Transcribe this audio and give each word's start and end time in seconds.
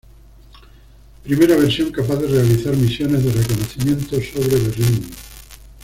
Primera 1.21 1.57
versión 1.57 1.91
capaz 1.91 2.15
de 2.15 2.27
realizar 2.27 2.75
misiones 2.75 3.23
de 3.23 3.33
reconocimiento 3.33 4.15
sobre 4.19 4.57
Berlín. 4.59 5.07